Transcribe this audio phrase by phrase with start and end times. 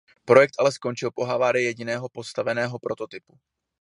[0.25, 3.33] Projekt ale skončil po havárii jediného postaveného prototypu.